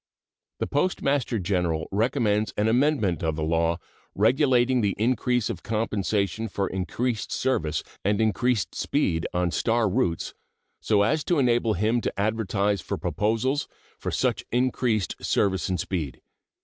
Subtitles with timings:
[0.57, 3.77] The Postmaster General recommends an amendment of the law
[4.15, 10.33] regulating the increase of compensation for increased service and increased speed on star routes,
[10.79, 13.67] so as to enable him to advertise for proposals
[13.99, 16.19] for such increased service and speed.